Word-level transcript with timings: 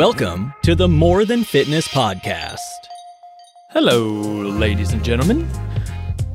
Welcome 0.00 0.54
to 0.62 0.74
the 0.74 0.88
More 0.88 1.26
Than 1.26 1.44
Fitness 1.44 1.86
Podcast. 1.86 2.56
Hello, 3.68 4.00
ladies 4.00 4.94
and 4.94 5.04
gentlemen. 5.04 5.46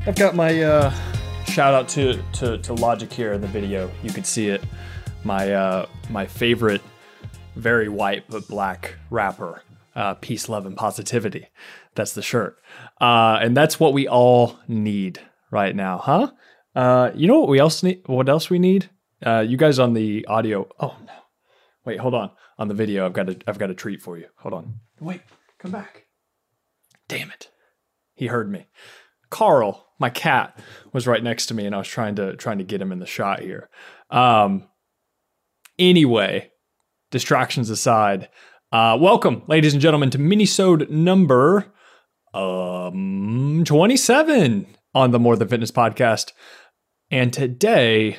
I've 0.05 0.15
got 0.15 0.35
my 0.35 0.61
uh, 0.61 0.93
shout 1.47 1.73
out 1.73 1.89
to, 1.89 2.21
to, 2.33 2.59
to 2.59 2.73
Logic 2.75 3.11
here 3.11 3.33
in 3.33 3.41
the 3.41 3.47
video. 3.47 3.89
You 4.03 4.11
can 4.11 4.23
see 4.23 4.49
it. 4.49 4.63
My 5.23 5.51
uh, 5.51 5.87
my 6.11 6.27
favorite, 6.27 6.83
very 7.55 7.89
white 7.89 8.25
but 8.29 8.47
black 8.47 8.97
rapper, 9.09 9.63
uh, 9.95 10.13
Peace, 10.13 10.47
Love, 10.47 10.67
and 10.67 10.77
Positivity. 10.77 11.47
That's 11.95 12.13
the 12.13 12.21
shirt. 12.21 12.59
Uh, 13.01 13.39
and 13.41 13.57
that's 13.57 13.79
what 13.79 13.93
we 13.93 14.07
all 14.07 14.59
need 14.67 15.19
right 15.49 15.75
now, 15.75 15.97
huh? 15.97 16.31
Uh, 16.75 17.09
you 17.15 17.27
know 17.27 17.39
what 17.39 17.49
we 17.49 17.57
else 17.57 17.81
need? 17.81 18.03
What 18.05 18.29
else 18.29 18.47
we 18.47 18.59
need? 18.59 18.91
Uh, 19.25 19.39
you 19.39 19.57
guys 19.57 19.79
on 19.79 19.95
the 19.95 20.23
audio. 20.27 20.69
Oh 20.79 20.95
no! 21.03 21.13
Wait, 21.83 21.99
hold 21.99 22.13
on. 22.13 22.29
On 22.57 22.67
the 22.67 22.73
video, 22.73 23.05
I've 23.05 23.13
got 23.13 23.29
a 23.29 23.37
I've 23.47 23.57
got 23.57 23.69
a 23.69 23.75
treat 23.75 24.01
for 24.01 24.17
you. 24.17 24.27
Hold 24.37 24.53
on. 24.53 24.79
Wait, 24.99 25.21
come 25.59 25.71
back. 25.71 26.05
Damn 27.07 27.29
it! 27.29 27.49
He 28.13 28.27
heard 28.27 28.49
me. 28.49 28.67
Carl, 29.29 29.87
my 29.99 30.09
cat, 30.09 30.57
was 30.93 31.07
right 31.07 31.21
next 31.21 31.47
to 31.47 31.53
me, 31.53 31.65
and 31.65 31.75
I 31.75 31.79
was 31.79 31.87
trying 31.87 32.15
to 32.15 32.35
trying 32.37 32.59
to 32.59 32.63
get 32.63 32.81
him 32.81 32.91
in 32.91 32.99
the 32.99 33.05
shot 33.05 33.41
here. 33.41 33.69
Um. 34.09 34.69
Anyway, 35.77 36.51
distractions 37.11 37.69
aside, 37.69 38.29
uh, 38.71 38.97
welcome, 38.99 39.43
ladies 39.47 39.73
and 39.73 39.81
gentlemen, 39.81 40.09
to 40.11 40.17
minisode 40.17 40.89
number 40.89 41.73
um 42.33 43.63
27 43.65 44.67
on 44.93 45.11
the 45.11 45.19
More 45.19 45.35
Than 45.35 45.49
Fitness 45.49 45.71
podcast. 45.71 46.31
And 47.11 47.31
today, 47.33 48.17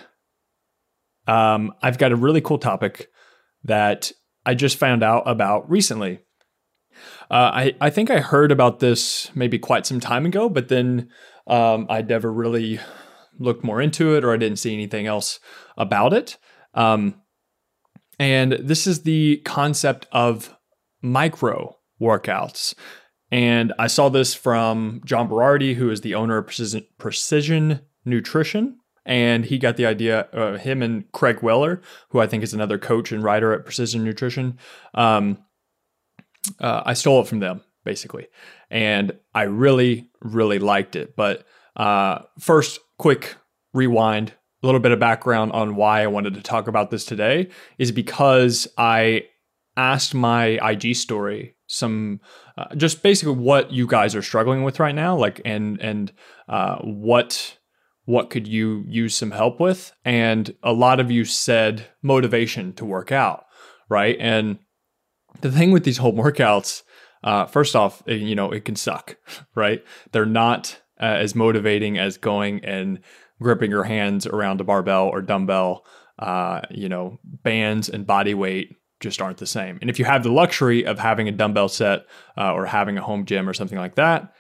um, 1.27 1.73
I've 1.83 1.99
got 1.99 2.13
a 2.13 2.17
really 2.17 2.41
cool 2.41 2.59
topic 2.59 3.09
that 3.65 4.13
I 4.47 4.55
just 4.55 4.79
found 4.79 5.03
out 5.03 5.25
about 5.27 5.69
recently. 5.69 6.21
Uh, 7.31 7.51
I, 7.53 7.75
I 7.81 7.91
think 7.91 8.11
I 8.11 8.21
heard 8.21 8.53
about 8.53 8.79
this 8.79 9.31
maybe 9.35 9.59
quite 9.59 9.85
some 9.85 10.01
time 10.01 10.25
ago, 10.25 10.49
but 10.49 10.69
then 10.69 11.11
um, 11.47 11.87
I 11.91 12.01
never 12.01 12.33
really 12.33 12.81
looked 13.39 13.65
more 13.65 13.83
into 13.83 14.15
it 14.15 14.25
or 14.25 14.33
I 14.33 14.37
didn't 14.37 14.59
see 14.59 14.73
anything 14.73 15.07
else 15.07 15.41
about 15.77 16.13
it. 16.13 16.39
Um, 16.73 17.21
and 18.19 18.53
this 18.53 18.87
is 18.87 19.03
the 19.03 19.39
concept 19.45 20.07
of 20.13 20.57
micro 21.03 21.77
workouts. 22.01 22.75
And 23.31 23.73
I 23.79 23.89
saw 23.89 24.09
this 24.09 24.35
from 24.35 25.03
John 25.05 25.29
Berardi, 25.29 25.75
who 25.75 25.91
is 25.91 26.01
the 26.01 26.15
owner 26.15 26.39
of 26.39 26.47
Precision, 26.47 26.87
Precision 26.99 27.81
Nutrition. 28.05 28.79
And 29.07 29.45
he 29.45 29.59
got 29.59 29.77
the 29.77 29.87
idea, 29.87 30.29
uh, 30.33 30.59
him 30.59 30.83
and 30.83 31.11
Craig 31.13 31.41
Weller, 31.43 31.81
who 32.11 32.19
I 32.21 32.27
think 32.27 32.43
is 32.43 32.53
another 32.53 32.77
coach 32.77 33.13
and 33.13 33.23
writer 33.23 33.53
at 33.53 33.65
Precision 33.65 34.05
Nutrition. 34.05 34.59
Um, 34.95 35.39
uh, 36.61 36.83
I 36.85 36.93
stole 36.95 37.23
it 37.23 37.29
from 37.29 37.39
them, 37.39 37.63
basically. 37.85 38.27
And 38.71 39.13
I 39.35 39.45
really, 39.45 40.11
really 40.21 40.59
liked 40.59 40.97
it. 40.97 41.17
But 41.17 41.47
uh, 41.77 42.21
first, 42.39 42.81
quick 42.99 43.37
rewind 43.73 44.33
a 44.63 44.67
little 44.67 44.81
bit 44.81 44.93
of 44.93 44.99
background 44.99 45.53
on 45.53 45.77
why 45.77 46.03
I 46.03 46.07
wanted 46.09 46.35
to 46.35 46.43
talk 46.43 46.67
about 46.67 46.91
this 46.91 47.05
today 47.05 47.49
is 47.79 47.93
because 47.93 48.67
I 48.77 49.25
asked 49.77 50.15
my 50.15 50.59
IG 50.71 50.97
story 50.97 51.55
some 51.67 52.21
uh, 52.57 52.75
just 52.75 53.03
basically 53.03 53.35
what 53.35 53.71
you 53.71 53.87
guys 53.87 54.15
are 54.15 54.23
struggling 54.23 54.63
with 54.63 54.81
right 54.81 54.95
now 54.95 55.17
like 55.17 55.41
and 55.45 55.81
and 55.81 56.13
uh, 56.49 56.77
what 56.79 57.59
what 58.07 58.31
could 58.31 58.49
you 58.49 58.85
use 58.89 59.15
some 59.15 59.33
help 59.33 59.61
with? 59.61 59.93
And 60.05 60.55
a 60.63 60.73
lot 60.73 60.99
of 60.99 61.11
you 61.11 61.25
said 61.25 61.87
motivation 62.03 62.73
to 62.75 62.85
work 62.85 63.13
out 63.13 63.47
right? 63.89 64.17
And 64.19 64.59
the 65.41 65.53
thing 65.53 65.71
with 65.71 65.85
these 65.85 65.99
home 65.99 66.17
workouts 66.17 66.83
uh, 67.25 67.47
first 67.47 67.75
off 67.75 68.03
you 68.07 68.35
know 68.35 68.53
it 68.53 68.65
can 68.65 68.77
suck 68.77 69.17
right? 69.55 69.85
They're 70.13 70.27
not 70.27 70.81
uh, 71.01 71.05
as 71.05 71.35
motivating 71.35 71.99
as 71.99 72.17
going 72.17 72.65
and 72.65 73.01
gripping 73.41 73.71
your 73.71 73.85
hands 73.85 74.27
around 74.27 74.61
a 74.61 74.65
barbell 74.65 75.09
or 75.09 75.23
dumbbell. 75.23 75.85
Uh, 76.19 76.63
you 76.71 76.89
know 76.89 77.19
bands 77.23 77.91
and 77.91 78.07
body 78.07 78.33
weight 78.33 78.75
just 79.01 79.21
aren't 79.21 79.37
the 79.37 79.47
same. 79.47 79.79
And 79.83 79.91
if 79.91 79.99
you 79.99 80.07
have 80.07 80.23
the 80.23 80.33
luxury 80.33 80.87
of 80.87 80.99
having 80.99 81.29
a 81.29 81.33
dumbbell 81.33 81.69
set 81.69 82.07
uh, 82.39 82.55
or 82.55 82.65
having 82.65 82.97
a 82.97 83.03
home 83.03 83.27
gym 83.27 83.47
or 83.47 83.53
something 83.53 83.77
like 83.77 83.97
that, 83.97 84.33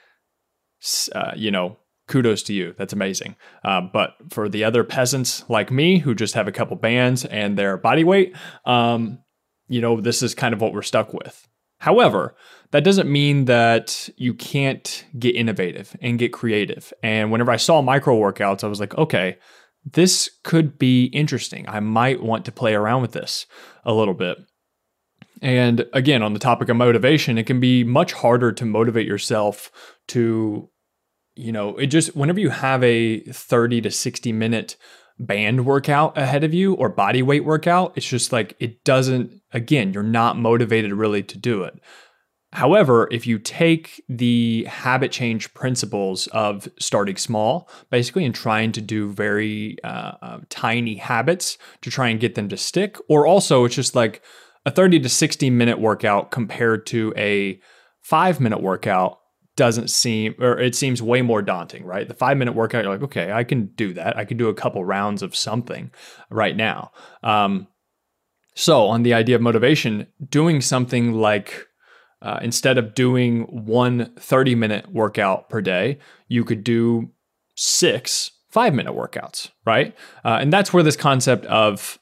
uh, 1.14 1.32
you 1.36 1.50
know, 1.50 1.76
kudos 2.08 2.42
to 2.44 2.52
you. 2.52 2.74
That's 2.78 2.92
amazing. 2.92 3.36
Uh, 3.64 3.80
but 3.80 4.14
for 4.30 4.48
the 4.48 4.64
other 4.64 4.84
peasants 4.84 5.44
like 5.48 5.70
me 5.70 5.98
who 5.98 6.14
just 6.14 6.34
have 6.34 6.48
a 6.48 6.52
couple 6.52 6.76
bands 6.76 7.24
and 7.24 7.58
their 7.58 7.76
body 7.76 8.04
weight, 8.04 8.36
um, 8.64 9.18
you 9.68 9.80
know, 9.80 10.00
this 10.00 10.22
is 10.22 10.34
kind 10.34 10.54
of 10.54 10.60
what 10.60 10.72
we're 10.72 10.82
stuck 10.82 11.12
with. 11.12 11.48
However, 11.78 12.34
that 12.70 12.84
doesn't 12.84 13.10
mean 13.10 13.44
that 13.46 14.08
you 14.16 14.34
can't 14.34 15.04
get 15.18 15.36
innovative 15.36 15.96
and 16.00 16.18
get 16.18 16.32
creative. 16.32 16.92
And 17.02 17.30
whenever 17.30 17.50
I 17.50 17.56
saw 17.56 17.82
micro 17.82 18.16
workouts, 18.16 18.64
I 18.64 18.68
was 18.68 18.80
like, 18.80 18.96
okay, 18.96 19.38
this 19.84 20.30
could 20.42 20.78
be 20.78 21.04
interesting. 21.06 21.64
I 21.68 21.80
might 21.80 22.22
want 22.22 22.44
to 22.46 22.52
play 22.52 22.74
around 22.74 23.02
with 23.02 23.12
this 23.12 23.46
a 23.84 23.92
little 23.92 24.14
bit. 24.14 24.38
And 25.42 25.86
again, 25.92 26.22
on 26.22 26.32
the 26.32 26.38
topic 26.38 26.68
of 26.68 26.76
motivation, 26.76 27.38
it 27.38 27.46
can 27.46 27.60
be 27.60 27.84
much 27.84 28.12
harder 28.14 28.52
to 28.52 28.64
motivate 28.64 29.06
yourself 29.06 29.70
to, 30.08 30.70
you 31.36 31.52
know, 31.52 31.76
it 31.76 31.86
just, 31.86 32.16
whenever 32.16 32.40
you 32.40 32.50
have 32.50 32.82
a 32.82 33.20
30 33.20 33.82
to 33.82 33.90
60 33.90 34.32
minute 34.32 34.76
band 35.18 35.64
workout 35.64 36.16
ahead 36.18 36.44
of 36.44 36.52
you 36.52 36.74
or 36.74 36.88
body 36.88 37.22
weight 37.22 37.44
workout, 37.44 37.92
it's 37.96 38.08
just 38.08 38.32
like, 38.32 38.56
it 38.58 38.82
doesn't, 38.84 39.40
again, 39.52 39.92
you're 39.92 40.02
not 40.02 40.38
motivated 40.38 40.92
really 40.92 41.22
to 41.22 41.38
do 41.38 41.62
it. 41.62 41.78
However, 42.52 43.06
if 43.10 43.26
you 43.26 43.38
take 43.38 44.02
the 44.08 44.64
habit 44.64 45.12
change 45.12 45.52
principles 45.52 46.26
of 46.28 46.68
starting 46.78 47.16
small, 47.16 47.68
basically, 47.90 48.24
and 48.24 48.34
trying 48.34 48.72
to 48.72 48.80
do 48.80 49.12
very 49.12 49.76
uh, 49.84 50.12
uh, 50.22 50.38
tiny 50.48 50.94
habits 50.96 51.58
to 51.82 51.90
try 51.90 52.08
and 52.08 52.20
get 52.20 52.34
them 52.34 52.48
to 52.48 52.56
stick, 52.56 52.96
or 53.08 53.26
also 53.26 53.64
it's 53.66 53.74
just 53.74 53.94
like 53.94 54.22
a 54.64 54.70
30 54.70 55.00
to 55.00 55.08
60 55.08 55.50
minute 55.50 55.78
workout 55.78 56.30
compared 56.30 56.86
to 56.86 57.12
a 57.16 57.60
five 58.00 58.40
minute 58.40 58.62
workout 58.62 59.18
doesn't 59.56 59.88
seem, 59.88 60.34
or 60.38 60.58
it 60.58 60.74
seems 60.74 61.02
way 61.02 61.22
more 61.22 61.42
daunting, 61.42 61.84
right? 61.84 62.06
The 62.06 62.14
five 62.14 62.36
minute 62.36 62.54
workout, 62.54 62.84
you're 62.84 62.92
like, 62.92 63.02
okay, 63.02 63.32
I 63.32 63.44
can 63.44 63.66
do 63.66 63.92
that. 63.94 64.16
I 64.16 64.24
can 64.24 64.36
do 64.36 64.48
a 64.48 64.54
couple 64.54 64.84
rounds 64.84 65.22
of 65.22 65.34
something 65.34 65.90
right 66.30 66.56
now. 66.56 66.92
Um, 67.22 67.68
so, 68.54 68.86
on 68.86 69.02
the 69.02 69.14
idea 69.14 69.36
of 69.36 69.42
motivation, 69.42 70.06
doing 70.28 70.60
something 70.60 71.12
like 71.12 71.66
uh, 72.22 72.38
instead 72.42 72.78
of 72.78 72.94
doing 72.94 73.42
one 73.42 74.12
30 74.18 74.54
minute 74.54 74.92
workout 74.92 75.48
per 75.48 75.60
day, 75.60 75.98
you 76.28 76.44
could 76.44 76.64
do 76.64 77.10
six 77.54 78.30
five 78.56 78.72
minute 78.72 78.94
workouts, 78.94 79.50
right? 79.66 79.94
Uh, 80.24 80.38
and 80.40 80.50
that's 80.50 80.72
where 80.72 80.82
this 80.82 80.96
concept 80.96 81.44
of 81.44 81.98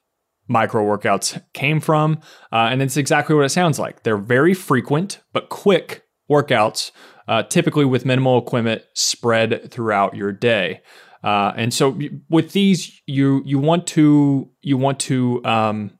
micro 0.46 0.84
workouts 0.84 1.42
came 1.52 1.80
from. 1.80 2.20
Uh, 2.52 2.68
and 2.70 2.80
it's 2.80 2.96
exactly 2.96 3.34
what 3.34 3.44
it 3.44 3.48
sounds 3.48 3.78
like. 3.78 4.04
They're 4.04 4.16
very 4.16 4.54
frequent 4.54 5.20
but 5.32 5.48
quick 5.48 6.04
workouts, 6.30 6.92
uh, 7.28 7.42
typically 7.44 7.84
with 7.84 8.04
minimal 8.04 8.38
equipment 8.38 8.82
spread 8.94 9.70
throughout 9.70 10.14
your 10.14 10.32
day. 10.32 10.82
Uh, 11.22 11.52
and 11.56 11.72
so 11.72 11.98
with 12.28 12.52
these, 12.52 13.00
you 13.06 13.42
you 13.46 13.58
want 13.58 13.86
to 13.86 14.50
you 14.60 14.76
want 14.76 15.00
to 15.00 15.42
um, 15.44 15.90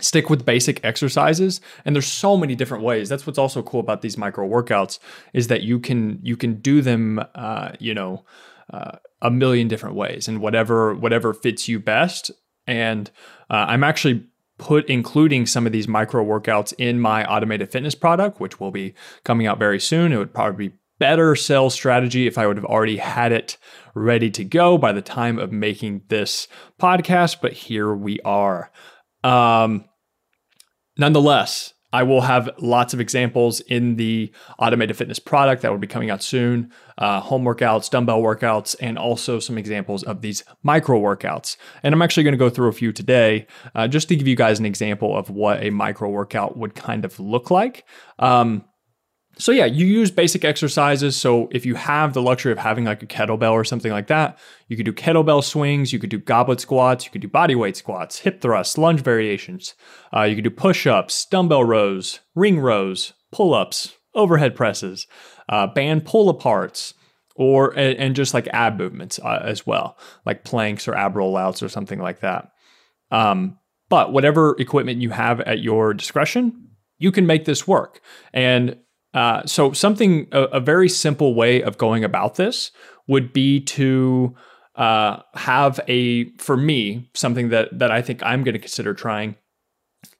stick 0.00 0.30
with 0.30 0.46
basic 0.46 0.82
exercises. 0.84 1.60
And 1.84 1.94
there's 1.94 2.06
so 2.06 2.36
many 2.36 2.54
different 2.54 2.82
ways. 2.82 3.08
That's 3.08 3.26
what's 3.26 3.38
also 3.38 3.62
cool 3.62 3.80
about 3.80 4.00
these 4.00 4.16
micro 4.16 4.48
workouts 4.48 4.98
is 5.34 5.48
that 5.48 5.62
you 5.62 5.78
can 5.78 6.20
you 6.22 6.36
can 6.36 6.54
do 6.54 6.80
them 6.80 7.20
uh, 7.34 7.72
you 7.78 7.92
know 7.92 8.24
uh, 8.72 8.92
a 9.20 9.30
million 9.30 9.68
different 9.68 9.94
ways 9.94 10.26
and 10.26 10.40
whatever 10.40 10.94
whatever 10.94 11.34
fits 11.34 11.68
you 11.68 11.78
best. 11.78 12.30
And 12.66 13.10
uh, 13.48 13.66
i'm 13.68 13.84
actually 13.84 14.26
put 14.58 14.88
including 14.88 15.46
some 15.46 15.66
of 15.66 15.72
these 15.72 15.88
micro 15.88 16.24
workouts 16.24 16.72
in 16.78 17.00
my 17.00 17.24
automated 17.24 17.70
fitness 17.70 17.94
product 17.94 18.40
which 18.40 18.58
will 18.58 18.70
be 18.70 18.94
coming 19.24 19.46
out 19.46 19.58
very 19.58 19.80
soon. 19.80 20.12
It 20.12 20.18
would 20.18 20.34
probably 20.34 20.68
be 20.68 20.74
better 20.98 21.36
sales 21.36 21.74
strategy 21.74 22.26
if 22.26 22.38
i 22.38 22.46
would 22.46 22.56
have 22.56 22.64
already 22.64 22.96
had 22.96 23.30
it 23.30 23.58
ready 23.94 24.30
to 24.30 24.42
go 24.42 24.78
by 24.78 24.92
the 24.92 25.02
time 25.02 25.38
of 25.38 25.52
making 25.52 26.00
this 26.08 26.48
podcast 26.80 27.40
but 27.42 27.52
here 27.52 27.94
we 27.94 28.18
are. 28.20 28.70
Um, 29.22 29.84
nonetheless, 30.96 31.74
I 31.92 32.02
will 32.02 32.22
have 32.22 32.50
lots 32.58 32.94
of 32.94 33.00
examples 33.00 33.60
in 33.60 33.96
the 33.96 34.32
automated 34.58 34.96
fitness 34.96 35.18
product 35.18 35.62
that 35.62 35.70
will 35.70 35.78
be 35.78 35.86
coming 35.86 36.10
out 36.10 36.22
soon 36.22 36.72
uh, 36.98 37.20
home 37.20 37.44
workouts, 37.44 37.90
dumbbell 37.90 38.20
workouts, 38.20 38.74
and 38.80 38.98
also 38.98 39.38
some 39.38 39.58
examples 39.58 40.02
of 40.02 40.20
these 40.20 40.44
micro 40.62 41.00
workouts. 41.00 41.56
And 41.82 41.94
I'm 41.94 42.02
actually 42.02 42.24
going 42.24 42.32
to 42.32 42.38
go 42.38 42.50
through 42.50 42.68
a 42.68 42.72
few 42.72 42.92
today 42.92 43.46
uh, 43.74 43.88
just 43.88 44.08
to 44.08 44.16
give 44.16 44.26
you 44.26 44.36
guys 44.36 44.58
an 44.58 44.66
example 44.66 45.16
of 45.16 45.30
what 45.30 45.62
a 45.62 45.70
micro 45.70 46.08
workout 46.08 46.56
would 46.56 46.74
kind 46.74 47.04
of 47.04 47.18
look 47.20 47.50
like. 47.50 47.84
Um, 48.18 48.64
so 49.38 49.52
yeah, 49.52 49.66
you 49.66 49.86
use 49.86 50.10
basic 50.10 50.44
exercises. 50.44 51.16
So 51.16 51.48
if 51.52 51.66
you 51.66 51.74
have 51.74 52.14
the 52.14 52.22
luxury 52.22 52.52
of 52.52 52.58
having 52.58 52.84
like 52.84 53.02
a 53.02 53.06
kettlebell 53.06 53.52
or 53.52 53.64
something 53.64 53.92
like 53.92 54.06
that, 54.06 54.38
you 54.68 54.76
could 54.76 54.86
do 54.86 54.92
kettlebell 54.92 55.44
swings, 55.44 55.92
you 55.92 55.98
could 55.98 56.10
do 56.10 56.18
goblet 56.18 56.60
squats, 56.60 57.04
you 57.04 57.10
could 57.10 57.20
do 57.20 57.28
body 57.28 57.54
weight 57.54 57.76
squats, 57.76 58.20
hip 58.20 58.40
thrusts, 58.40 58.78
lunge 58.78 59.00
variations. 59.00 59.74
Uh, 60.14 60.22
you 60.22 60.34
could 60.34 60.44
do 60.44 60.50
push-ups, 60.50 61.26
dumbbell 61.26 61.64
rows, 61.64 62.20
ring 62.34 62.58
rows, 62.58 63.12
pull-ups, 63.30 63.94
overhead 64.14 64.56
presses, 64.56 65.06
uh, 65.50 65.66
band 65.66 66.06
pull-aparts, 66.06 66.94
or 67.34 67.76
and 67.78 68.16
just 68.16 68.32
like 68.32 68.48
ab 68.48 68.78
movements 68.78 69.18
uh, 69.18 69.40
as 69.44 69.66
well, 69.66 69.98
like 70.24 70.44
planks 70.44 70.88
or 70.88 70.94
ab 70.94 71.12
rollouts 71.12 71.62
or 71.62 71.68
something 71.68 71.98
like 71.98 72.20
that. 72.20 72.50
Um, 73.10 73.58
but 73.90 74.12
whatever 74.12 74.56
equipment 74.58 75.02
you 75.02 75.10
have 75.10 75.40
at 75.40 75.60
your 75.60 75.92
discretion, 75.92 76.70
you 76.98 77.12
can 77.12 77.26
make 77.26 77.44
this 77.44 77.68
work. 77.68 78.00
And 78.32 78.78
uh, 79.16 79.42
so, 79.46 79.72
something, 79.72 80.28
a, 80.30 80.42
a, 80.42 80.60
very 80.60 80.90
simple 80.90 81.34
way 81.34 81.62
of 81.62 81.78
going 81.78 82.04
about 82.04 82.34
this 82.34 82.70
would 83.08 83.32
be 83.32 83.62
to 83.62 84.34
uh, 84.74 85.22
have 85.34 85.80
a, 85.88 86.30
for 86.36 86.54
me, 86.54 87.08
something 87.14 87.48
that 87.48 87.70
that 87.78 87.90
I 87.90 88.02
think 88.02 88.22
I'm 88.22 88.44
going 88.44 88.52
to 88.52 88.58
consider 88.58 88.92
trying 88.92 89.36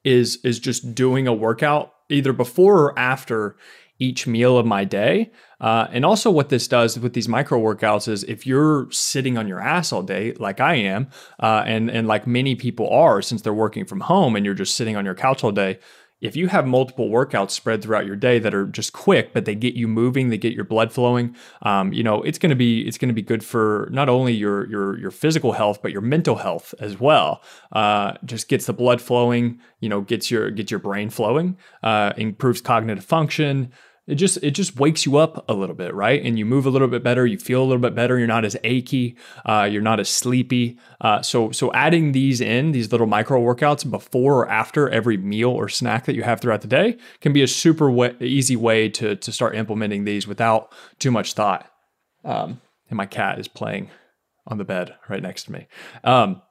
is 0.03 0.39
is 0.45 0.59
just 0.59 0.95
doing 0.95 1.27
a 1.27 1.35
workout 1.35 1.93
either 2.09 2.33
before 2.33 2.81
or 2.81 2.99
after 2.99 3.57
each 3.99 4.27
meal 4.27 4.57
of 4.57 4.65
my 4.65 4.85
day. 4.85 5.31
Uh, 5.61 5.89
and 5.91 6.07
also, 6.07 6.31
what 6.31 6.49
this 6.49 6.67
does 6.67 6.99
with 6.99 7.13
these 7.13 7.29
micro 7.29 7.61
workouts 7.61 8.09
is 8.09 8.25
if 8.25 8.47
you're 8.47 8.91
sitting 8.91 9.37
on 9.37 9.47
your 9.47 9.61
ass 9.61 9.93
all 9.93 10.03
day, 10.03 10.33
like 10.39 10.59
I 10.59 10.77
am, 10.77 11.09
uh, 11.39 11.65
and 11.67 11.91
and 11.91 12.09
like 12.09 12.27
many 12.27 12.55
people 12.55 12.89
are, 12.89 13.21
since 13.21 13.43
they're 13.43 13.53
working 13.53 13.85
from 13.85 14.01
home, 14.01 14.37
and 14.37 14.47
you're 14.47 14.55
just 14.55 14.75
sitting 14.75 14.97
on 14.97 15.05
your 15.05 15.15
couch 15.15 15.45
all 15.45 15.53
day, 15.53 15.81
if 16.21 16.35
you 16.35 16.49
have 16.49 16.67
multiple 16.67 17.09
workouts 17.09 17.51
spread 17.51 17.83
throughout 17.83 18.07
your 18.07 18.17
day 18.17 18.39
that 18.39 18.55
are 18.55 18.67
just 18.67 18.93
quick 18.93 19.33
but 19.33 19.45
they 19.45 19.55
get 19.55 19.75
you 19.75 19.87
moving 19.87 20.29
they 20.29 20.39
get 20.39 20.53
your 20.53 20.65
blood 20.65 20.93
flowing 20.93 21.35
um, 21.63 21.93
you 21.93 22.03
know 22.03 22.23
it's 22.23 22.39
going 22.39 22.51
to 22.51 22.57
be 22.57 22.87
it's 22.87 22.99
going 22.99 23.09
to 23.09 23.15
be 23.15 23.23
good 23.23 23.45
for 23.45 23.89
not 23.93 24.09
only 24.09 24.33
your 24.33 24.69
your 24.69 24.99
your 24.99 25.11
physical 25.11 25.53
health 25.53 25.81
but 25.83 25.93
your 25.93 26.01
mental 26.01 26.37
health 26.37 26.75
as 26.81 26.99
well. 26.99 27.43
Uh, 27.73 28.15
just 28.25 28.49
gets 28.49 28.67
the 28.67 28.73
blood 28.73 29.01
flowing 29.01 29.61
you 29.81 29.89
know 29.89 30.01
gets 30.01 30.31
your 30.31 30.51
gets 30.51 30.71
your 30.71 30.81
brain 30.81 31.11
flowing 31.11 31.57
uh, 31.83 32.13
improves 32.17 32.61
cognitive 32.61 33.05
function 33.05 33.73
it 34.07 34.15
just 34.15 34.39
it 34.43 34.53
just 34.53 34.77
wakes 34.77 35.05
you 35.05 35.17
up 35.17 35.45
a 35.49 35.55
little 35.55 35.75
bit 35.75 35.95
right? 35.95 36.23
And 36.25 36.39
you 36.39 36.45
move 36.45 36.67
a 36.67 36.71
little 36.71 36.89
bit 36.89 37.03
better 37.03 37.27
you 37.27 37.39
feel 37.39 37.63
a 37.63 37.65
little 37.65 37.81
bit 37.81 37.95
better 37.95 38.19
you're 38.19 38.29
not 38.29 38.45
as 38.45 38.57
achy 38.65 39.17
uh, 39.45 39.69
you're 39.71 39.83
not 39.83 40.01
as 40.01 40.09
sleepy. 40.09 40.79
Uh, 41.01 41.23
so 41.23 41.51
so 41.51 41.73
adding 41.73 42.13
these 42.13 42.41
in 42.41 42.73
these 42.73 42.91
little 42.93 43.07
micro 43.07 43.41
workouts 43.41 43.89
before 43.89 44.41
or 44.41 44.49
after 44.49 44.89
every 44.91 45.17
meal 45.17 45.51
or 45.51 45.69
snack 45.69 46.05
that 46.07 46.15
you 46.15 46.23
have 46.23 46.41
throughout 46.41 46.61
the 46.61 46.69
day 46.69 46.97
can 47.21 47.33
be 47.33 47.43
a 47.43 47.49
super 47.49 47.91
way, 47.91 48.15
easy 48.21 48.57
way 48.57 48.89
to 48.89 49.17
to 49.17 49.33
start 49.33 49.55
implementing 49.55 50.05
these 50.05 50.27
without 50.27 50.73
too 50.99 51.11
much 51.11 51.35
thought. 51.35 51.71
Um, 52.25 52.61
and 52.89 52.97
my 52.97 53.07
cat 53.07 53.39
is 53.39 53.49
playing 53.49 53.91
on 54.47 54.59
the 54.59 54.65
bed 54.65 54.95
right 55.09 55.23
next 55.23 55.45
to 55.45 55.53
me. 55.53 55.67
Um, 56.05 56.43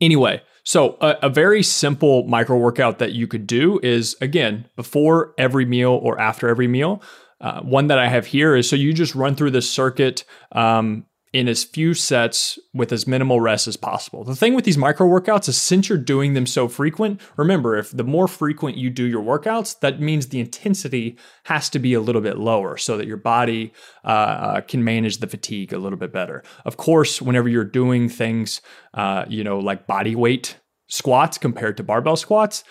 Anyway, 0.00 0.42
so 0.64 0.96
a, 1.00 1.16
a, 1.22 1.28
very 1.28 1.62
simple 1.62 2.26
micro 2.26 2.56
workout 2.56 2.98
that 2.98 3.12
you 3.12 3.26
could 3.26 3.46
do 3.46 3.78
is 3.82 4.16
again, 4.20 4.66
before 4.76 5.34
every 5.38 5.64
meal 5.64 5.92
or 6.02 6.18
after 6.20 6.48
every 6.48 6.68
meal. 6.68 7.02
Uh, 7.40 7.60
one 7.60 7.88
that 7.88 7.98
I 7.98 8.08
have 8.08 8.26
here 8.26 8.56
is 8.56 8.68
so 8.68 8.74
you 8.74 8.94
just 8.94 9.14
run 9.14 9.34
through 9.34 9.50
this 9.50 9.70
circuit 9.70 10.24
um, 10.52 11.04
in 11.34 11.48
as 11.48 11.64
few 11.64 11.94
sets 11.94 12.60
with 12.72 12.92
as 12.92 13.08
minimal 13.08 13.40
rest 13.40 13.66
as 13.66 13.76
possible. 13.76 14.22
The 14.22 14.36
thing 14.36 14.54
with 14.54 14.64
these 14.64 14.78
micro 14.78 15.04
workouts 15.04 15.48
is 15.48 15.60
since 15.60 15.88
you're 15.88 15.98
doing 15.98 16.34
them 16.34 16.46
so 16.46 16.68
frequent, 16.68 17.20
remember 17.36 17.76
if 17.76 17.90
the 17.90 18.04
more 18.04 18.28
frequent 18.28 18.76
you 18.76 18.88
do 18.88 19.02
your 19.02 19.20
workouts, 19.20 19.80
that 19.80 20.00
means 20.00 20.28
the 20.28 20.38
intensity 20.38 21.18
has 21.46 21.68
to 21.70 21.80
be 21.80 21.92
a 21.92 22.00
little 22.00 22.22
bit 22.22 22.38
lower 22.38 22.76
so 22.76 22.96
that 22.96 23.08
your 23.08 23.16
body 23.16 23.72
uh, 24.04 24.08
uh, 24.08 24.60
can 24.60 24.84
manage 24.84 25.18
the 25.18 25.26
fatigue 25.26 25.72
a 25.72 25.78
little 25.78 25.98
bit 25.98 26.12
better. 26.12 26.44
Of 26.64 26.76
course, 26.76 27.20
whenever 27.20 27.48
you're 27.48 27.64
doing 27.64 28.08
things, 28.08 28.60
uh, 28.94 29.24
you 29.28 29.42
know, 29.42 29.58
like 29.58 29.88
body 29.88 30.14
weight 30.14 30.60
squats 30.86 31.36
compared 31.36 31.76
to 31.78 31.82
barbell 31.82 32.14
squats, 32.14 32.62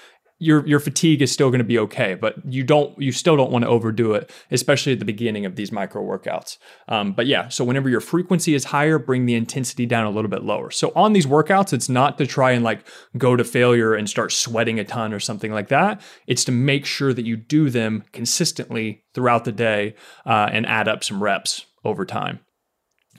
your 0.43 0.67
your 0.67 0.79
fatigue 0.79 1.21
is 1.21 1.31
still 1.31 1.49
going 1.49 1.59
to 1.59 1.65
be 1.65 1.79
okay, 1.79 2.15
but 2.15 2.35
you 2.45 2.63
don't 2.63 2.99
you 3.01 3.11
still 3.11 3.37
don't 3.37 3.51
want 3.51 3.63
to 3.63 3.69
overdo 3.69 4.13
it, 4.13 4.29
especially 4.51 4.91
at 4.91 4.99
the 4.99 5.05
beginning 5.05 5.45
of 5.45 5.55
these 5.55 5.71
micro 5.71 6.03
workouts. 6.03 6.57
Um, 6.87 7.13
but 7.13 7.25
yeah, 7.27 7.47
so 7.47 7.63
whenever 7.63 7.89
your 7.89 8.01
frequency 8.01 8.53
is 8.53 8.65
higher, 8.65 8.99
bring 8.99 9.25
the 9.25 9.35
intensity 9.35 9.85
down 9.85 10.05
a 10.05 10.09
little 10.09 10.29
bit 10.29 10.43
lower. 10.43 10.69
So 10.69 10.91
on 10.95 11.13
these 11.13 11.25
workouts, 11.25 11.71
it's 11.71 11.89
not 11.89 12.17
to 12.17 12.27
try 12.27 12.51
and 12.51 12.63
like 12.63 12.85
go 13.17 13.35
to 13.35 13.43
failure 13.43 13.95
and 13.95 14.09
start 14.09 14.31
sweating 14.31 14.79
a 14.79 14.83
ton 14.83 15.13
or 15.13 15.19
something 15.19 15.51
like 15.51 15.69
that. 15.69 16.01
It's 16.27 16.43
to 16.45 16.51
make 16.51 16.85
sure 16.85 17.13
that 17.13 17.25
you 17.25 17.37
do 17.37 17.69
them 17.69 18.03
consistently 18.11 19.03
throughout 19.13 19.45
the 19.45 19.51
day 19.51 19.95
uh, 20.25 20.49
and 20.51 20.65
add 20.65 20.87
up 20.87 21.03
some 21.03 21.23
reps 21.23 21.65
over 21.85 22.05
time. 22.05 22.39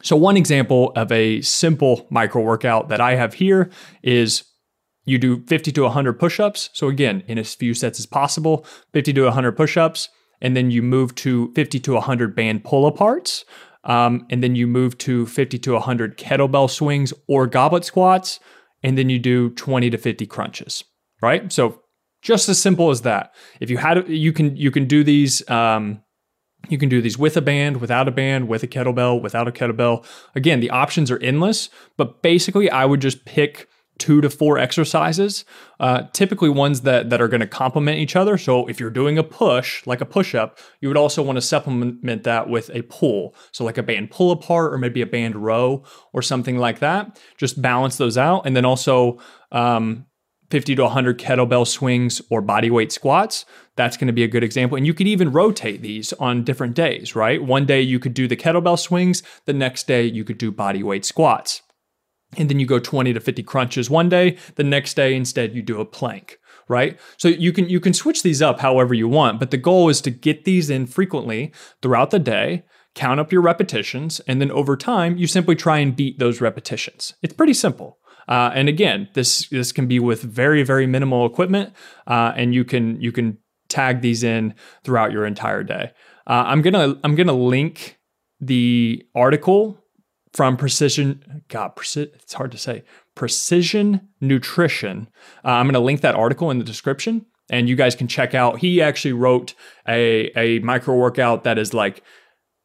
So 0.03 0.17
one 0.17 0.37
example 0.37 0.93
of 0.97 1.11
a 1.11 1.41
simple 1.41 2.06
micro 2.11 2.43
workout 2.43 2.91
that 2.91 3.00
I 3.00 3.15
have 3.15 3.32
here 3.32 3.70
is 4.03 4.44
you 5.05 5.19
do 5.19 5.45
50 5.47 5.73
to 5.73 5.83
100 5.83 6.19
push 6.19 6.41
ups. 6.41 6.71
So, 6.73 6.89
again, 6.89 7.23
in 7.27 7.39
as 7.39 7.55
few 7.55 7.75
sets 7.75 7.99
as 7.99 8.06
possible, 8.06 8.67
50 8.93 9.12
to 9.15 9.25
100 9.25 9.53
push 9.53 9.77
ups. 9.77 10.09
And 10.41 10.56
then 10.56 10.71
you 10.71 10.83
move 10.83 11.15
to 11.17 11.53
50 11.55 11.81
to 11.81 11.93
100 11.95 12.35
band 12.35 12.65
pull 12.65 12.91
aparts. 12.91 13.45
Um, 13.85 14.27
and 14.31 14.43
then 14.43 14.55
you 14.55 14.67
move 14.67 14.97
to 14.99 15.27
50 15.27 15.59
to 15.59 15.73
100 15.75 16.17
kettlebell 16.17 16.71
swings 16.71 17.12
or 17.29 17.47
goblet 17.47 17.85
squats. 17.85 18.41
And 18.83 18.99
then 18.99 19.09
you 19.09 19.19
do 19.19 19.51
20 19.51 19.91
to 19.91 19.99
50 19.99 20.27
crunches, 20.27 20.85
right? 21.23 21.53
So, 21.53 21.81
just 22.23 22.49
as 22.49 22.61
simple 22.61 22.91
as 22.91 23.03
that. 23.03 23.35
If 23.61 23.69
you 23.71 23.77
had, 23.77 24.09
you 24.09 24.33
can 24.33 24.56
you 24.56 24.71
can 24.71 24.87
do 24.87 25.05
these. 25.05 25.49
Um, 25.49 26.01
you 26.71 26.79
can 26.79 26.89
do 26.89 27.03
these 27.03 27.19
with 27.19 27.37
a 27.37 27.43
band, 27.43 27.83
without 27.83 28.09
a 28.09 28.11
band, 28.11 28.49
with 28.49 28.62
a 28.62 28.67
kettlebell, 28.67 29.21
without 29.21 29.47
a 29.47 29.53
kettlebell. 29.53 30.03
Again, 30.35 30.61
the 30.61 30.71
options 30.71 31.11
are 31.11 31.19
endless, 31.19 31.69
but 31.99 32.23
basically, 32.23 32.71
I 32.71 32.87
would 32.87 33.01
just 33.01 33.27
pick 33.27 33.69
two 33.99 34.20
to 34.20 34.29
four 34.29 34.58
exercises, 34.58 35.44
uh, 35.81 36.02
typically 36.12 36.49
ones 36.49 36.81
that, 36.82 37.11
that 37.11 37.20
are 37.20 37.29
going 37.29 37.41
to 37.41 37.46
complement 37.46 37.99
each 37.99 38.17
other. 38.17 38.37
So 38.37 38.67
if 38.67 38.81
you're 38.81 38.91
doing 38.91 39.19
a 39.19 39.23
push, 39.23 39.87
like 39.87 40.00
a 40.00 40.06
push 40.06 40.35
up, 40.35 40.58
you 40.81 40.88
would 40.88 40.96
also 40.96 41.23
want 41.23 41.37
to 41.37 41.43
supplement 41.43 42.25
that 42.25 42.49
with 42.49 42.70
a 42.70 42.82
pull. 42.82 43.35
So 43.52 43.64
like 43.64 43.79
a 43.79 43.82
band 43.82 44.11
pull 44.11 44.32
apart 44.32 44.75
or 44.75 44.79
maybe 44.79 45.00
a 45.00 45.06
band 45.06 45.37
row 45.37 45.85
or 46.12 46.23
something 46.23 46.58
like 46.58 46.81
that. 46.81 47.20
Just 47.37 47.62
balance 47.62 47.96
those 47.96 48.19
out. 48.19 48.46
And 48.46 48.56
then 48.56 48.64
also, 48.64 49.19
um, 49.52 50.06
50 50.50 50.76
to 50.76 50.82
100 50.82 51.19
kettlebell 51.19 51.67
swings 51.67 52.20
or 52.31 52.41
body 52.41 52.70
weight 52.70 52.93
squats. 52.93 53.44
That's 53.76 53.96
going 53.96 54.06
to 54.08 54.12
be 54.12 54.23
a 54.23 54.29
good 54.29 54.44
example. 54.44 54.76
And 54.76 54.87
you 54.87 54.94
could 54.94 55.08
even 55.08 55.32
rotate 55.32 55.82
these 55.82 56.12
on 56.14 56.44
different 56.44 56.75
days, 56.75 57.17
right? 57.17 57.43
One 57.43 57.64
day 57.64 57.81
you 57.81 57.99
could 57.99 58.14
do 58.14 58.29
the 58.29 58.37
kettlebell 58.37 58.79
swings, 58.79 59.22
the 59.46 59.53
next 59.53 59.86
day 59.89 60.05
you 60.05 60.22
could 60.22 60.39
do 60.39 60.53
body 60.53 60.82
weight 60.82 61.05
squats 61.05 61.63
and 62.36 62.48
then 62.48 62.60
you 62.60 62.67
go 62.67 62.79
20 62.79 63.12
to 63.12 63.20
50 63.20 63.43
crunches 63.43 63.91
one 63.91 64.08
day 64.08 64.36
the 64.56 64.64
next 64.64 64.94
day 64.94 65.14
instead 65.14 65.55
you 65.55 65.62
do 65.62 65.81
a 65.81 65.84
plank 65.84 66.38
right? 66.69 66.98
So 67.17 67.29
you 67.29 67.53
can 67.53 67.69
you 67.69 67.81
can 67.81 67.93
switch 67.93 68.22
these 68.22 68.43
up 68.43 68.60
however 68.60 68.94
you 68.94 69.08
want 69.08 69.38
but 69.38 69.50
the 69.50 69.56
goal 69.56 69.88
is 69.88 70.00
to 70.03 70.10
get 70.10 70.44
these 70.44 70.70
in 70.70 70.86
frequently 70.86 71.53
throughout 71.82 72.10
the 72.10 72.19
day 72.19 72.64
count 72.94 73.20
up 73.20 73.32
your 73.32 73.43
repetitions 73.43 74.20
and 74.20 74.41
then 74.41 74.50
over 74.50 74.76
time 74.76 75.17
you 75.17 75.26
simply 75.26 75.56
try 75.56 75.79
and 75.79 75.96
beat 75.96 76.19
those 76.19 76.41
repetitions. 76.41 77.14
It's 77.22 77.34
pretty 77.34 77.55
simple. 77.55 77.98
Uh, 78.26 78.50
and 78.55 78.69
again 78.69 79.08
this 79.14 79.48
this 79.48 79.72
can 79.72 79.86
be 79.86 80.00
with 80.00 80.22
very 80.22 80.62
very 80.62 80.86
minimal 80.86 81.26
equipment 81.26 81.72
uh, 82.06 82.32
and 82.36 82.55
you 82.55 82.64
can 82.64 83.00
you 83.00 83.12
can 83.12 83.38
tag 83.69 84.00
these 84.00 84.22
in 84.22 84.55
throughout 84.84 85.12
your 85.12 85.26
entire 85.26 85.62
day. 85.62 85.91
Uh, 86.26 86.44
i'm 86.46 86.62
gonna 86.62 86.98
i'm 87.05 87.14
gonna 87.14 87.34
link 87.34 87.98
the 88.41 89.06
article 89.14 89.79
from 90.34 90.56
Precision, 90.56 91.44
God, 91.48 91.76
Preci- 91.76 92.12
it's 92.14 92.34
hard 92.34 92.50
to 92.53 92.58
say, 92.58 92.82
Precision 93.14 94.08
Nutrition. 94.20 95.08
Uh, 95.44 95.50
I'm 95.50 95.67
going 95.67 95.74
to 95.74 95.81
link 95.81 96.00
that 96.00 96.17
article 96.17 96.50
in 96.50 96.58
the 96.58 96.64
description 96.64 97.24
and 97.50 97.69
you 97.69 97.76
guys 97.76 97.94
can 97.94 98.08
check 98.08 98.34
out. 98.34 98.58
He 98.58 98.82
actually 98.82 99.12
wrote 99.12 99.55
a, 99.86 100.31
a 100.36 100.58
micro 100.60 100.96
workout 100.96 101.44
that 101.44 101.56
is 101.56 101.72
like 101.72 102.03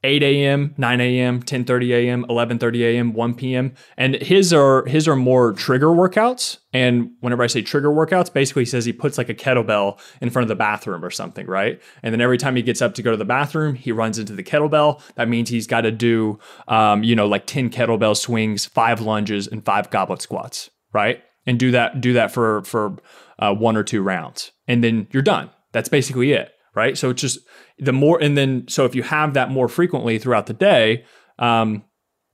8 0.04 0.24
a.m., 0.24 0.74
9 0.78 1.02
a.m., 1.02 1.44
10:30 1.44 1.90
a.m., 1.92 2.26
11:30 2.30 2.82
a.m., 2.84 3.14
1 3.14 3.36
p.m. 3.36 3.74
And 3.98 4.16
his 4.16 4.54
are 4.54 4.86
his 4.86 5.10
are 5.10 5.16
more 5.16 5.52
trigger 5.52 5.88
workouts. 5.88 6.60
And 6.72 7.12
whenever 7.20 7.44
I 7.44 7.48
say 7.48 7.62
trigger 7.62 7.90
workouts, 7.90 8.32
basically 8.32 8.62
he 8.62 8.68
says 8.68 8.86
he 8.86 8.94
puts 8.94 9.18
like 9.18 9.28
a 9.28 9.34
kettlebell 9.34 10.00
in 10.22 10.30
front 10.30 10.44
of 10.44 10.48
the 10.48 10.56
bathroom 10.56 11.04
or 11.04 11.10
something, 11.10 11.46
right? 11.48 11.82
And 12.02 12.14
then 12.14 12.22
every 12.22 12.38
time 12.38 12.56
he 12.56 12.62
gets 12.62 12.82
up 12.82 12.94
to 12.94 13.02
go 13.02 13.12
to 13.12 13.18
the 13.18 13.26
bathroom, 13.26 13.76
he 13.76 13.92
runs 13.92 14.18
into 14.18 14.34
the 14.34 14.44
kettlebell. 14.44 15.02
That 15.16 15.28
means 15.28 15.50
he's 15.50 15.68
got 15.68 15.82
to 15.82 15.92
do, 15.92 16.40
um, 16.70 17.04
you 17.04 17.16
know, 17.16 17.28
like 17.28 17.46
10 17.46 17.70
kettlebell 17.70 18.16
swings, 18.16 18.66
five 18.66 19.02
lunges, 19.02 19.48
and 19.48 19.66
five 19.66 19.90
goblet 19.90 20.22
squats, 20.22 20.70
right? 20.94 21.22
And 21.46 21.60
do 21.60 21.72
that 21.72 22.00
do 22.00 22.14
that 22.14 22.32
for 22.32 22.64
for 22.64 22.98
uh, 23.40 23.54
one 23.54 23.76
or 23.76 23.84
two 23.84 24.02
rounds, 24.02 24.52
and 24.68 24.82
then 24.82 25.08
you're 25.12 25.24
done. 25.24 25.50
That's 25.72 25.90
basically 25.90 26.32
it 26.32 26.54
right? 26.76 26.98
So 26.98 27.10
it's 27.10 27.22
just 27.22 27.40
the 27.78 27.94
more, 27.94 28.22
and 28.22 28.38
then 28.38 28.68
so 28.68 28.86
if 28.86 28.96
you 28.96 29.04
have 29.04 29.34
that 29.34 29.50
more 29.50 29.68
frequently 29.68 30.20
throughout 30.20 30.48
the 30.48 30.54
day, 30.54 31.06
um, 31.38 31.84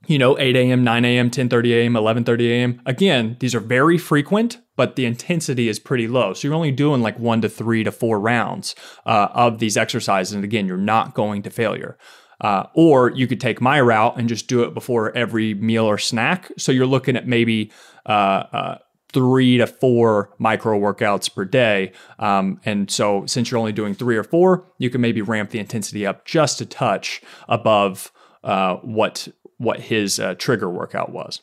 you 0.06 0.18
know, 0.18 0.38
8 0.38 0.54
a.m., 0.56 0.84
9 0.84 1.04
a.m., 1.04 1.30
10:30 1.30 1.72
a.m., 1.72 1.94
11:30 1.94 2.48
a.m. 2.50 2.82
Again, 2.86 3.36
these 3.40 3.54
are 3.54 3.60
very 3.60 3.98
frequent, 3.98 4.58
but 4.76 4.96
the 4.96 5.04
intensity 5.04 5.68
is 5.68 5.78
pretty 5.78 6.06
low. 6.06 6.32
So 6.32 6.46
you're 6.46 6.54
only 6.54 6.70
doing 6.70 7.02
like 7.02 7.18
one 7.18 7.40
to 7.40 7.48
three 7.48 7.82
to 7.84 7.90
four 7.90 8.20
rounds 8.20 8.74
uh, 9.04 9.28
of 9.32 9.58
these 9.58 9.76
exercises, 9.76 10.34
and 10.34 10.44
again, 10.44 10.66
you're 10.66 10.76
not 10.76 11.14
going 11.14 11.42
to 11.42 11.50
failure. 11.50 11.98
Uh, 12.38 12.64
or 12.74 13.10
you 13.12 13.26
could 13.26 13.40
take 13.40 13.62
my 13.62 13.80
route 13.80 14.18
and 14.18 14.28
just 14.28 14.46
do 14.46 14.62
it 14.62 14.74
before 14.74 15.16
every 15.16 15.54
meal 15.54 15.86
or 15.86 15.96
snack. 15.96 16.52
So 16.58 16.70
you're 16.70 16.84
looking 16.84 17.16
at 17.16 17.26
maybe 17.26 17.72
uh, 18.04 18.44
uh 18.52 18.78
three 19.16 19.56
to 19.56 19.66
four 19.66 20.28
micro 20.38 20.78
workouts 20.78 21.34
per 21.34 21.42
day. 21.42 21.90
Um, 22.18 22.60
and 22.66 22.90
so, 22.90 23.24
since 23.24 23.50
you're 23.50 23.58
only 23.58 23.72
doing 23.72 23.94
three 23.94 24.14
or 24.14 24.22
four, 24.22 24.66
you 24.76 24.90
can 24.90 25.00
maybe 25.00 25.22
ramp 25.22 25.48
the 25.48 25.58
intensity 25.58 26.04
up 26.04 26.26
just 26.26 26.60
a 26.60 26.66
touch 26.66 27.22
above 27.48 28.12
uh, 28.44 28.76
what 28.76 29.26
what 29.56 29.80
his 29.80 30.20
uh, 30.20 30.34
trigger 30.34 30.68
workout 30.68 31.12
was. 31.12 31.40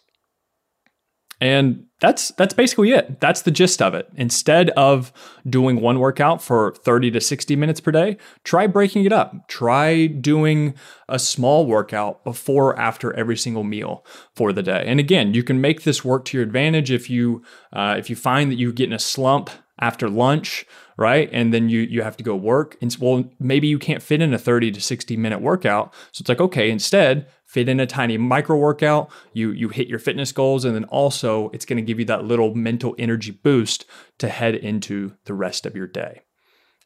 And 1.43 1.87
that's 1.99 2.29
that's 2.31 2.53
basically 2.53 2.91
it. 2.91 3.19
That's 3.19 3.41
the 3.41 3.51
gist 3.51 3.81
of 3.81 3.93
it. 3.93 4.09
Instead 4.15 4.69
of 4.71 5.11
doing 5.45 5.81
one 5.81 5.99
workout 5.99 6.41
for 6.41 6.73
30 6.85 7.11
to 7.11 7.19
60 7.19 7.57
minutes 7.57 7.81
per 7.81 7.91
day, 7.91 8.15
try 8.45 8.65
breaking 8.65 9.03
it 9.03 9.11
up. 9.11 9.49
Try 9.49 10.07
doing 10.07 10.73
a 11.09 11.19
small 11.19 11.65
workout 11.65 12.23
before 12.23 12.69
or 12.69 12.79
after 12.79 13.13
every 13.17 13.35
single 13.35 13.65
meal 13.65 14.05
for 14.33 14.53
the 14.53 14.63
day. 14.63 14.85
And 14.87 15.01
again, 15.01 15.33
you 15.33 15.43
can 15.43 15.59
make 15.59 15.83
this 15.83 16.05
work 16.05 16.23
to 16.25 16.37
your 16.37 16.45
advantage 16.45 16.91
if 16.91 17.09
you 17.09 17.43
uh, 17.73 17.95
if 17.99 18.09
you 18.09 18.15
find 18.15 18.49
that 18.49 18.55
you 18.55 18.71
get 18.71 18.87
in 18.87 18.93
a 18.93 18.99
slump 18.99 19.49
after 19.79 20.07
lunch, 20.07 20.65
right? 20.97 21.29
And 21.31 21.53
then 21.53 21.69
you 21.69 21.81
you 21.81 22.03
have 22.03 22.17
to 22.17 22.23
go 22.23 22.35
work. 22.35 22.77
And 22.81 22.95
well, 22.99 23.25
maybe 23.39 23.67
you 23.67 23.79
can't 23.79 24.03
fit 24.03 24.21
in 24.21 24.33
a 24.33 24.37
30 24.37 24.71
to 24.71 24.81
60 24.81 25.17
minute 25.17 25.41
workout. 25.41 25.93
So 26.11 26.21
it's 26.21 26.29
like, 26.29 26.41
okay, 26.41 26.69
instead, 26.69 27.27
fit 27.45 27.69
in 27.69 27.79
a 27.79 27.87
tiny 27.87 28.17
micro 28.17 28.57
workout, 28.57 29.11
you 29.33 29.51
you 29.51 29.69
hit 29.69 29.87
your 29.87 29.99
fitness 29.99 30.31
goals, 30.31 30.65
and 30.65 30.75
then 30.75 30.85
also 30.85 31.49
it's 31.53 31.65
going 31.65 31.77
to 31.77 31.83
give 31.83 31.99
you 31.99 32.05
that 32.05 32.25
little 32.25 32.53
mental 32.55 32.95
energy 32.99 33.31
boost 33.31 33.85
to 34.19 34.29
head 34.29 34.55
into 34.55 35.13
the 35.25 35.33
rest 35.33 35.65
of 35.65 35.75
your 35.75 35.87
day. 35.87 36.21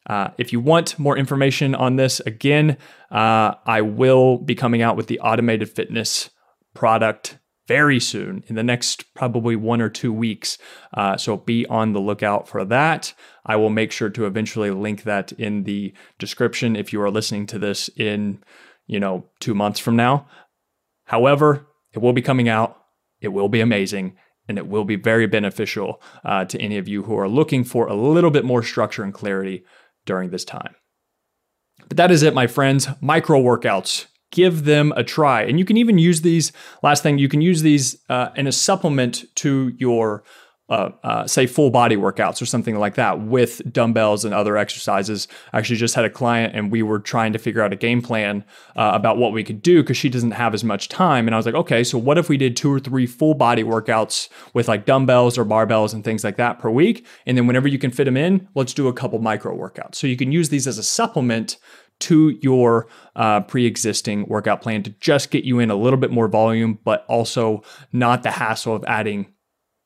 Uh, 0.10 0.30
if 0.38 0.54
you 0.54 0.60
want 0.62 0.98
more 0.98 1.18
information 1.18 1.76
on 1.76 1.98
this, 1.98 2.22
again, 2.22 2.78
uh, 3.12 3.54
I 3.66 3.82
will 3.82 4.38
be 4.38 4.56
coming 4.56 4.82
out 4.82 4.96
with 4.96 5.08
the 5.08 5.20
automated 5.20 5.70
fitness 5.70 6.30
product 6.74 7.38
very 7.68 8.00
soon 8.00 8.44
in 8.48 8.56
the 8.56 8.64
next 8.64 9.14
probably 9.14 9.56
one 9.56 9.82
or 9.82 9.90
two 9.90 10.14
weeks. 10.14 10.58
Uh, 10.94 11.18
so 11.18 11.38
be 11.38 11.66
on 11.68 11.94
the 11.94 12.00
lookout 12.00 12.48
for 12.48 12.64
that. 12.66 13.14
I 13.46 13.58
will 13.58 13.70
make 13.70 13.92
sure 13.92 14.10
to 14.10 14.26
eventually 14.26 14.72
link 14.72 15.04
that 15.04 15.32
in 15.34 15.64
the 15.64 15.94
description 16.18 16.76
if 16.76 16.94
you 16.94 17.02
are 17.02 17.12
listening 17.12 17.46
to 17.48 17.60
this 17.60 17.90
in, 17.96 18.44
you 18.88 19.00
know, 19.00 19.26
two 19.40 19.54
months 19.54 19.80
from 19.80 19.96
now. 19.96 20.28
However, 21.06 21.68
it 21.94 22.00
will 22.00 22.14
be 22.14 22.22
coming 22.22 22.50
out. 22.50 22.78
It 23.22 23.30
will 23.30 23.50
be 23.50 23.62
amazing. 23.62 24.18
And 24.48 24.58
it 24.58 24.68
will 24.68 24.86
be 24.86 24.96
very 24.96 25.28
beneficial 25.28 26.02
uh, 26.24 26.46
to 26.46 26.60
any 26.62 26.78
of 26.78 26.88
you 26.88 27.04
who 27.04 27.18
are 27.20 27.28
looking 27.28 27.66
for 27.66 27.88
a 27.88 27.96
little 27.96 28.32
bit 28.32 28.46
more 28.46 28.64
structure 28.64 29.04
and 29.04 29.14
clarity 29.14 29.66
during 30.06 30.30
this 30.30 30.46
time. 30.46 30.76
But 31.88 31.98
that 31.98 32.12
is 32.12 32.24
it, 32.24 32.34
my 32.34 32.48
friends. 32.48 32.88
Micro 33.02 33.42
workouts 33.42 34.06
give 34.32 34.66
them 34.66 34.94
a 34.96 35.04
try. 35.04 35.42
And 35.44 35.60
you 35.60 35.66
can 35.66 35.78
even 35.78 35.98
use 35.98 36.22
these, 36.22 36.52
last 36.84 37.04
thing, 37.04 37.18
you 37.18 37.30
can 37.30 37.42
use 37.42 37.62
these 37.62 37.98
uh, 38.10 38.30
in 38.36 38.48
a 38.48 38.52
supplement 38.52 39.26
to 39.36 39.74
your 39.78 40.24
uh, 40.70 40.90
uh, 41.04 41.26
say 41.26 41.48
full 41.48 41.70
body 41.70 41.96
workouts 41.96 42.42
or 42.42 42.46
something 42.46 42.78
like 42.78 42.96
that 42.96 43.22
with 43.22 43.62
dumbbells 43.72 44.26
and 44.26 44.34
other 44.34 44.58
exercises. 44.58 45.28
I 45.54 45.60
actually 45.60 45.78
just 45.78 45.96
had 45.96 46.04
a 46.04 46.10
client 46.10 46.56
and 46.56 46.72
we 46.72 46.84
were 46.84 47.00
trying 47.00 47.32
to 47.34 47.40
figure 47.40 47.62
out 47.62 47.72
a 47.72 47.78
game 47.78 48.02
plan 48.02 48.44
uh, 48.76 48.92
about 48.94 49.18
what 49.18 49.32
we 49.32 49.46
could 49.46 49.62
do 49.62 49.82
because 49.82 49.96
she 49.96 50.10
doesn't 50.10 50.32
have 50.32 50.54
as 50.54 50.66
much 50.66 50.90
time. 50.90 51.26
And 51.26 51.34
I 51.34 51.38
was 51.38 51.46
like, 51.46 51.56
okay, 51.56 51.86
so 51.86 51.98
what 51.98 52.18
if 52.18 52.28
we 52.28 52.36
did 52.36 52.58
two 52.58 52.72
or 52.72 52.80
three 52.80 53.06
full 53.06 53.34
body 53.34 53.64
workouts 53.64 54.28
with 54.54 54.68
like 54.68 54.86
dumbbells 54.86 55.38
or 55.38 55.46
barbells 55.46 55.94
and 55.94 56.04
things 56.04 56.26
like 56.26 56.36
that 56.36 56.60
per 56.60 56.70
week? 56.70 57.06
And 57.26 57.38
then 57.38 57.48
whenever 57.48 57.70
you 57.70 57.80
can 57.80 57.92
fit 57.92 58.04
them 58.04 58.18
in, 58.18 58.50
let's 58.54 58.74
do 58.74 58.90
a 58.90 58.94
couple 58.94 59.20
micro 59.20 59.56
workouts. 59.56 59.96
So 59.96 60.06
you 60.06 60.18
can 60.18 60.34
use 60.34 60.50
these 60.50 60.68
as 60.68 60.78
a 60.78 60.84
supplement 60.84 61.58
to 62.00 62.38
your 62.42 62.88
uh, 63.16 63.42
pre 63.42 63.66
existing 63.66 64.28
workout 64.28 64.62
plan 64.62 64.84
to 64.84 64.92
just 65.00 65.32
get 65.32 65.44
you 65.44 65.60
in 65.60 65.70
a 65.72 65.76
little 65.76 65.98
bit 65.98 66.12
more 66.12 66.28
volume, 66.28 66.80
but 66.84 67.06
also 67.08 67.64
not 67.92 68.24
the 68.24 68.32
hassle 68.32 68.76
of 68.76 68.84
adding 68.86 69.28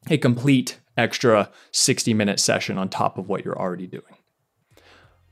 a 0.09 0.17
complete 0.17 0.79
extra 0.97 1.49
60 1.71 2.13
minute 2.13 2.39
session 2.39 2.77
on 2.77 2.89
top 2.89 3.17
of 3.17 3.27
what 3.27 3.45
you're 3.45 3.59
already 3.59 3.87
doing. 3.87 4.03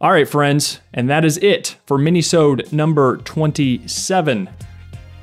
All 0.01 0.11
right, 0.11 0.27
friends, 0.27 0.79
and 0.93 1.09
that 1.09 1.25
is 1.25 1.37
it 1.39 1.75
for 1.85 1.97
minisode 1.97 2.71
number 2.71 3.17
27 3.17 4.49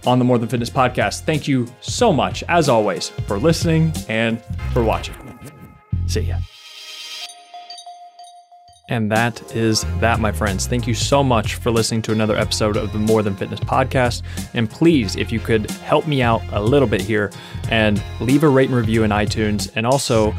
on 0.06 0.18
the 0.18 0.24
More 0.24 0.38
Than 0.38 0.48
Fitness 0.48 0.70
podcast. 0.70 1.22
Thank 1.22 1.48
you 1.48 1.66
so 1.80 2.12
much, 2.12 2.44
as 2.48 2.68
always, 2.68 3.08
for 3.26 3.38
listening 3.38 3.92
and 4.08 4.42
for 4.72 4.82
watching. 4.84 5.14
See 6.06 6.20
ya. 6.20 6.36
And 8.88 9.10
that 9.10 9.54
is 9.54 9.84
that, 9.98 10.20
my 10.20 10.30
friends. 10.30 10.68
Thank 10.68 10.86
you 10.86 10.94
so 10.94 11.24
much 11.24 11.56
for 11.56 11.72
listening 11.72 12.02
to 12.02 12.12
another 12.12 12.36
episode 12.36 12.76
of 12.76 12.92
the 12.92 12.98
More 12.98 13.20
Than 13.22 13.34
Fitness 13.34 13.58
podcast. 13.58 14.22
And 14.54 14.70
please, 14.70 15.16
if 15.16 15.32
you 15.32 15.40
could 15.40 15.68
help 15.70 16.06
me 16.06 16.22
out 16.22 16.40
a 16.52 16.62
little 16.62 16.86
bit 16.86 17.00
here 17.00 17.32
and 17.68 18.00
leave 18.20 18.44
a 18.44 18.48
rate 18.48 18.68
and 18.68 18.76
review 18.76 19.02
in 19.02 19.10
iTunes 19.10 19.72
and 19.74 19.86
also 19.86 20.32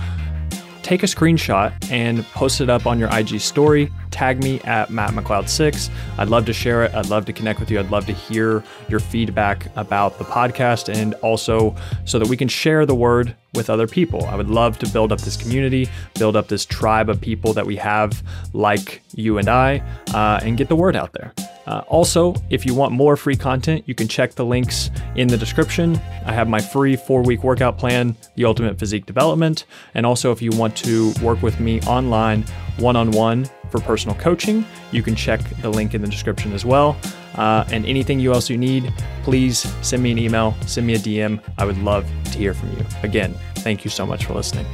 take 0.82 1.04
a 1.04 1.08
screenshot 1.08 1.74
and 1.92 2.24
post 2.28 2.62
it 2.62 2.70
up 2.70 2.86
on 2.86 2.98
your 2.98 3.10
IG 3.14 3.42
story. 3.42 3.92
Tag 4.12 4.44
me 4.44 4.60
at 4.62 4.90
Matt 4.90 5.12
McLeod6. 5.12 5.90
I'd 6.18 6.30
love 6.30 6.46
to 6.46 6.54
share 6.54 6.84
it. 6.84 6.94
I'd 6.94 7.10
love 7.10 7.26
to 7.26 7.34
connect 7.34 7.60
with 7.60 7.70
you. 7.70 7.80
I'd 7.80 7.92
love 7.92 8.06
to 8.08 8.14
hear 8.14 8.64
your 8.90 9.00
feedback 9.00 9.68
about 9.76 10.18
the 10.18 10.24
podcast 10.24 10.94
and 10.94 11.14
also 11.16 11.76
so 12.06 12.20
that 12.20 12.28
we 12.28 12.38
can 12.38 12.48
share 12.48 12.86
the 12.86 12.96
word 12.96 13.36
with 13.54 13.70
other 13.70 13.88
people. 13.88 14.26
I 14.26 14.36
would 14.36 14.50
love 14.50 14.78
to 14.80 14.88
build 14.88 15.12
up 15.12 15.22
this 15.22 15.38
community, 15.38 15.90
build 16.16 16.36
up 16.36 16.48
this 16.48 16.66
tribe 16.66 17.10
of 17.10 17.20
people 17.20 17.54
that 17.54 17.66
we 17.66 17.76
have 17.78 18.24
like 18.54 19.02
you 19.14 19.38
and 19.38 19.50
I, 19.50 19.84
uh, 20.14 20.40
and 20.44 20.58
get 20.58 20.70
the 20.70 20.76
word 20.76 20.96
out 20.96 21.14
there. 21.14 21.34
Uh, 21.68 21.84
also, 21.88 22.34
if 22.50 22.66
you 22.66 22.74
want 22.74 22.94
more 22.94 23.18
free 23.18 23.36
content, 23.36 23.84
you 23.86 23.94
can 23.94 24.08
check 24.08 24.34
the 24.34 24.46
links 24.46 24.90
in 25.16 25.28
the 25.28 25.38
description. 25.38 26.00
I 26.26 26.32
have 26.32 26.48
my 26.48 26.62
free 26.62 26.96
four 26.96 27.22
week 27.22 27.44
workout 27.44 27.78
plan, 27.78 28.16
The 28.36 28.46
Ultimate 28.46 28.80
Physique 28.80 29.06
Development. 29.06 29.66
And 29.94 30.06
also, 30.06 30.32
if 30.32 30.42
you 30.42 30.52
want 30.52 30.76
to 30.78 31.14
work 31.22 31.42
with 31.42 31.60
me 31.60 31.82
online 31.82 32.44
one 32.78 32.96
on 32.96 33.12
one 33.12 33.50
for 33.70 33.82
personal 33.82 34.16
coaching, 34.16 34.66
you 34.92 35.04
can 35.04 35.14
check 35.14 35.42
the 35.62 35.70
link 35.70 35.94
in 35.94 36.02
the 36.02 36.08
description 36.08 36.54
as 36.54 36.64
well. 36.64 36.98
Uh, 37.36 37.66
and 37.72 37.86
anything 37.86 38.20
you 38.20 38.34
else 38.34 38.50
you 38.50 38.58
need, 38.58 38.92
please 39.24 39.60
send 39.82 40.02
me 40.02 40.12
an 40.12 40.18
email, 40.18 40.56
send 40.66 40.88
me 40.88 40.96
a 40.96 41.00
DM. 41.00 41.40
I 41.58 41.66
would 41.66 41.78
love 41.80 42.10
to 42.32 42.38
hear 42.38 42.54
from 42.54 42.72
you. 42.72 42.86
Again, 43.04 43.36
thank 43.58 43.84
you 43.84 43.92
so 43.92 44.06
much 44.06 44.26
for 44.26 44.34
listening. 44.34 44.66